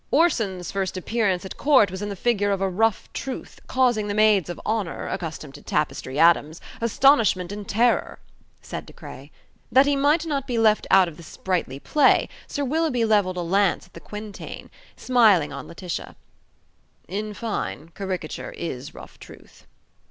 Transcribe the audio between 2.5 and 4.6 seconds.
a rough truth, causing the Maids of